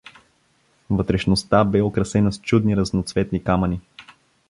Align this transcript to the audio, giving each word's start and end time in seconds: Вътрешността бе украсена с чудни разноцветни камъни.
Вътрешността 0.89 1.63
бе 1.65 1.81
украсена 1.81 2.31
с 2.33 2.41
чудни 2.41 2.77
разноцветни 2.77 3.43
камъни. 3.43 3.79